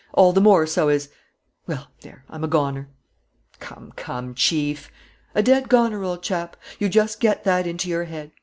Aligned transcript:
All 0.13 0.33
the 0.33 0.41
more 0.41 0.65
so 0.65 0.89
as.... 0.89 1.09
Well, 1.67 1.89
there, 2.01 2.25
I'm 2.27 2.43
a 2.43 2.47
goner!" 2.47 2.89
"Come, 3.59 3.93
come, 3.95 4.33
Chief!" 4.33 4.89
"A 5.35 5.43
dead 5.43 5.69
goner, 5.69 6.03
old 6.03 6.23
chap; 6.23 6.57
you 6.79 6.89
just 6.89 7.19
get 7.19 7.43
that 7.43 7.67
into 7.67 7.87
your 7.87 8.05
head. 8.05 8.31